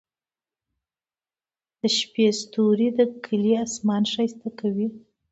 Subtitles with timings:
[1.79, 4.87] د شپې ستوري د کلي اسمان ښايسته کوي.